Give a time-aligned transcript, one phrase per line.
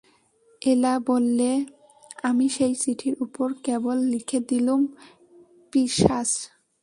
[0.61, 1.51] এলা বললে,
[2.23, 4.81] আমি সেই চিঠির উপর কেবল লিখে দিলুম
[5.73, 6.29] পিশাচ।